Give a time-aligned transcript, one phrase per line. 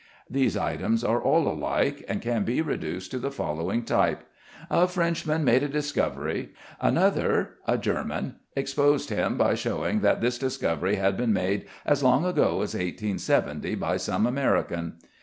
[0.27, 4.23] These items are all alike and can be reduced to the following type:
[4.71, 6.55] A Frenchman made a discovery.
[6.79, 12.25] Another a German exposed him by showing that this discovery had been made as long
[12.25, 14.95] ago as 1870 by some American.